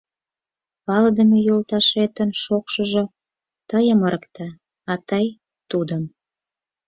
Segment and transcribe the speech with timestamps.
[0.85, 3.03] Палыдыме йолташетын шокшыжо
[3.69, 4.47] тыйым ырыкта,
[4.91, 5.25] а тый—
[5.69, 6.03] тудым.